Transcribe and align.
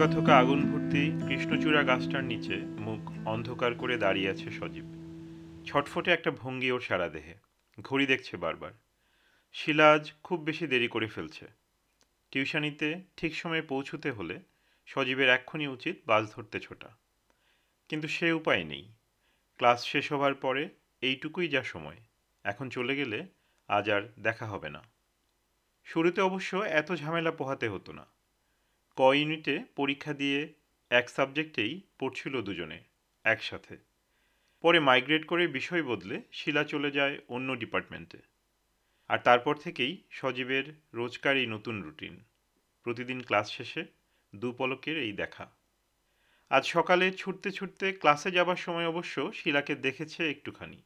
থোকা 0.00 0.12
থোকা 0.12 0.38
আগুন 0.38 0.72
ভর্তি 0.72 1.12
কৃষ্ণচূড়া 1.28 1.82
গাছটার 1.82 2.24
নিচে 2.24 2.56
মুখ 2.56 3.28
অন্ধকার 3.28 3.74
করে 3.74 3.96
দাঁড়িয়ে 3.96 4.30
আছে 4.30 4.50
সজীব। 4.50 4.84
ছটফটে 5.66 6.10
একটা 6.10 6.30
ভঙ্গি 6.30 6.70
ওর 6.70 6.80
সারা 6.80 7.08
দেহে। 7.08 7.34
ঘড়ি 7.80 8.06
দেখছে 8.06 8.36
বারবার। 8.36 8.72
শিলা 9.52 9.92
আজ 9.92 10.12
খুব 10.22 10.40
বেশি 10.40 10.66
দেরি 10.66 10.88
করে 10.88 11.06
ফেলছে। 11.06 11.46
টিউশনিতে 12.30 13.00
ঠিক 13.16 13.36
সময়ে 13.36 13.62
পৌঁছতে 13.62 14.10
হলে 14.10 14.40
সজীবের 14.86 15.28
এক্ষুনি 15.28 15.68
উচিত 15.68 15.96
বাস 16.06 16.34
ধরতে 16.36 16.60
ছোটা। 16.60 16.88
কিন্তু 17.88 18.08
সে 18.08 18.32
উপায় 18.32 18.64
নেই। 18.64 18.92
ক্লাস 19.56 19.86
শেষ 19.86 20.12
হবার 20.12 20.34
পরে 20.34 20.68
এইটুকুই 21.00 21.48
যা 21.48 21.62
সময়। 21.62 21.96
এখন 22.44 22.68
চলে 22.68 22.96
গেলে 22.96 23.26
আজ 23.68 23.90
আর 23.90 24.02
দেখা 24.20 24.46
হবে 24.46 24.70
না। 24.70 24.82
শুরুতে 25.84 26.20
অবশ্য 26.20 26.56
এত 26.56 26.92
ঝামেলা 26.92 27.30
পোহাতে 27.30 27.68
হতো 27.68 27.92
না। 27.92 28.19
ক 29.00 29.02
ইউনিটে 29.02 29.64
পরীক্ষা 29.76 30.12
দিয়ে 30.12 30.54
এক 30.90 31.10
সাবজেক্টেই 31.10 31.80
পড়ছিল 31.98 32.42
দুজনে 32.42 32.80
একসাথে। 33.24 33.76
পরে 34.62 34.80
মাইগ্রেট 34.80 35.26
করে 35.26 35.46
বিষয় 35.46 35.82
বদলে 35.82 36.22
শিলা 36.32 36.64
চলে 36.64 36.90
যায় 36.90 37.18
অন্য 37.28 37.56
ডিপার্টমেন্টে। 37.56 38.18
আর 39.08 39.18
তারপর 39.18 39.56
থেকেই 39.56 40.02
সজীবের 40.10 40.64
রোজকার 40.94 41.36
এই 41.36 41.46
নতুন 41.46 41.82
রুটিন। 41.82 42.24
প্রতিদিন 42.82 43.22
ক্লাস 43.22 43.52
শেষে 43.52 43.84
দু 44.34 44.52
পলকের 44.52 44.98
এই 44.98 45.12
দেখা। 45.12 45.50
আজ 46.50 46.66
সকালে 46.66 47.12
ছুটতে 47.12 47.50
ছুটতে 47.50 47.92
ক্লাসে 47.92 48.30
যাবার 48.30 48.56
সময় 48.56 48.88
অবশ্য 48.88 49.32
শিলাকে 49.32 49.74
দেখেছে 49.74 50.30
একটুখানি। 50.30 50.82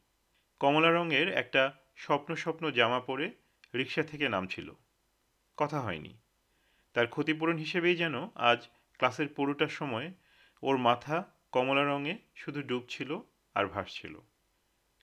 কমলা 0.59 0.91
রঙের 0.91 1.29
একটা 1.29 1.73
স্বপ্ন 1.95 2.35
স্বপ্ন 2.35 2.71
জামা 2.71 2.99
পরে 2.99 3.31
রিক্সা 3.75 4.03
থেকে 4.03 4.29
নামছিল। 4.29 4.71
কথা 5.57 5.81
হয়নি। 5.81 6.17
তার 6.95 7.07
ক্ষতিপূরণ 7.07 7.57
হিসেবেই 7.57 7.95
যেন 7.95 8.15
আজ 8.35 8.67
ক্লাসের 8.97 9.27
পুরোটার 9.27 9.67
সময় 9.67 10.13
ওর 10.63 10.77
মাথা 10.77 11.23
কমলা 11.51 11.83
রঙে 11.83 12.17
শুধু 12.35 12.61
ডুবছিল 12.61 13.19
আর 13.55 13.65
ভাসছিল। 13.67 14.19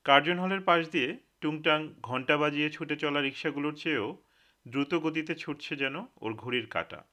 কার্জন 0.04 0.38
হলের 0.38 0.60
পাশ 0.60 0.90
দিয়ে 0.90 1.18
টুংটাং 1.40 1.94
ঘণ্টা 2.02 2.36
বাজিয়ে 2.36 2.70
ছুটে 2.70 2.96
চলা 2.96 3.20
রিক্সাগুলোর 3.20 3.74
চেয়েও 3.74 4.22
দ্রুত 4.68 4.94
গতিতে 4.94 5.34
ছুটছে 5.34 5.76
যেন 5.76 5.96
ওর 6.20 6.32
ঘড়ির 6.34 6.66
কাঁটা। 6.66 7.04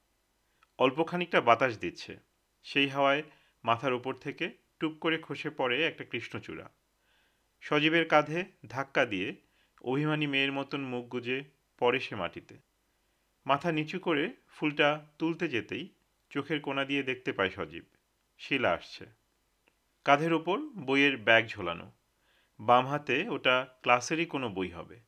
অল্প 0.80 1.04
খানিকটা 1.04 1.42
বাতাস 1.42 1.80
দিচ্ছে। 1.80 2.20
সেই 2.64 2.88
হাওয়ায় 2.88 3.24
মাথার 3.64 3.94
ওপর 3.94 4.14
থেকে 4.14 4.46
টুপ 4.80 4.94
করে 5.02 5.18
খসে 5.18 5.50
পড়ে 5.50 5.88
একটা 5.88 6.04
কৃষ্ণচূড়া। 6.04 6.70
সজীবের 7.62 8.08
কাঁধে 8.08 8.44
ধাক্কা 8.68 9.06
দিয়ে 9.06 9.36
অভিমানী 9.82 10.28
মেয়ের 10.28 10.52
মতন 10.52 10.82
মুখ 10.82 11.06
গুজে 11.06 11.44
পড়ে 11.80 12.00
সে 12.00 12.16
মাটিতে। 12.16 12.70
মাথা 13.50 13.72
নিচু 13.72 14.00
করে 14.00 14.34
ফুলটা 14.50 15.06
তুলতে 15.20 15.48
যেতেই 15.48 15.90
চোখের 16.30 16.62
কোনা 16.62 16.86
দিয়ে 16.86 17.04
দেখতে 17.04 17.32
পায় 17.32 17.50
সজীব। 17.50 17.84
শিলা 18.40 18.72
আসছে। 18.72 19.06
কাঁধের 20.06 20.34
ওপর 20.34 20.60
বইয়ের 20.60 21.18
ব্যাগ 21.18 21.48
ঝোলানো। 21.48 21.92
বাম 22.60 22.88
হাতে 22.88 23.30
ওটা 23.30 23.68
ক্লাসেরই 23.82 24.26
কোনো 24.26 24.50
বই 24.50 24.70
হবে 24.70 25.00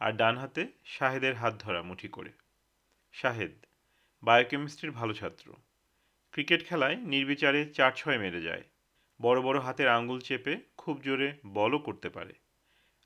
আর 0.00 0.12
ডান 0.12 0.36
হাতে 0.36 0.66
শাহেদের 0.84 1.34
হাত 1.34 1.54
ধরা 1.58 1.82
মুঠি 1.82 2.08
করে। 2.08 2.30
শাহেদ, 3.12 3.52
বায়োকেমিস্ট্রির 4.22 4.92
ভালো 4.92 5.14
ছাত্র। 5.14 5.52
ক্রিকেট 6.32 6.68
খেলায় 6.68 6.96
নির্বিচারে 6.96 7.68
চার 7.68 7.92
ছয় 7.96 8.18
মেরে 8.18 8.42
যায়। 8.42 8.62
বড় 9.22 9.40
বড় 9.40 9.58
হাতের 9.60 9.88
আঙ্গুল 9.88 10.20
চেপে 10.20 10.56
খুব 10.76 11.00
জোরে 11.00 11.32
বলও 11.46 11.78
করতে 11.78 12.08
পারে। 12.08 12.32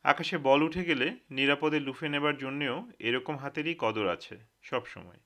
আকাশে 0.06 0.38
বল 0.38 0.62
উঠে 0.62 0.84
গেলে 0.84 1.16
নিরাপদে 1.30 1.80
লুফে 1.80 2.08
নেবার 2.08 2.36
জন্যেও 2.36 2.90
এরকম 2.98 3.36
হাতেরই 3.36 3.74
কদর 3.78 4.08
আছে 4.08 4.38
সব 4.62 4.86
সময়। 4.86 5.16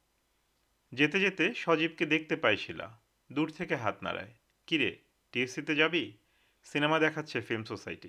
যেতে 0.92 1.20
যেতে 1.20 1.54
সজীবকে 1.54 2.06
দেখতে 2.06 2.36
পায় 2.36 2.56
শিলা। 2.56 3.00
দূর 3.32 3.50
থেকে 3.50 3.76
হাত 3.76 4.02
নাড়ায়। 4.02 4.34
কিরে, 4.66 4.98
টিএসসিতে 5.32 5.76
যাবি? 5.76 6.12
সিনেমা 6.64 6.98
দেখাচ্ছে 6.98 7.40
ফিল্ম 7.40 7.64
সোসাইটি। 7.64 8.08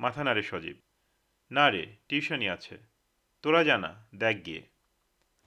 মাথা 0.00 0.24
নাড়ে 0.24 0.42
সজীব। 0.42 0.76
না 1.50 1.70
রে, 1.70 1.86
টিউশনই 2.08 2.48
আছে। 2.48 2.78
তোরা 3.42 3.64
জানা, 3.64 4.06
দেখ 4.14 4.46
গিয়ে। 4.46 4.62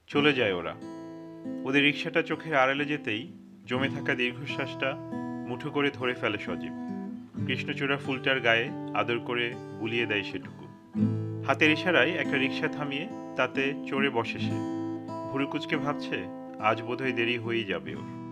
চলে 0.07 0.33
যায় 0.33 0.53
ওরা। 0.53 0.75
ওদের 1.65 1.83
রিক্সাটা 1.83 2.21
চোখের 2.21 2.55
আড়ালে 2.55 2.85
যেতেই 2.85 3.33
জমে 3.65 3.89
থাকা 3.89 4.15
দীর্ঘশ্বাসটা 4.15 4.95
মুঠো 5.47 5.71
করে 5.71 5.91
ধরে 5.91 6.13
ফেলে 6.13 6.37
সজীব। 6.37 7.02
কৃষ্ণচূড়া 7.47 7.97
ফুলটার 7.97 8.39
গায়ে 8.39 8.69
আদর 8.93 9.19
করে 9.19 9.53
বুলিয়ে 9.79 10.05
দেয় 10.05 10.23
সেটুকু। 10.23 10.65
হাতের 11.47 11.71
ইশারায় 11.71 12.11
একটা 12.11 12.37
রিক্সা 12.37 12.67
থামিয়ে 12.67 13.07
তাতে 13.35 13.73
চড়ে 13.87 14.09
বসে 14.09 14.39
সে। 14.39 14.83
ভুরুকুচকে 15.31 15.77
ভাবছে, 15.77 16.23
আজ 16.59 16.81
বোধহয় 16.81 17.11
দেরি 17.11 17.37
হয়েই 17.37 17.63
যাবে 17.63 17.95
ওর। 17.95 18.22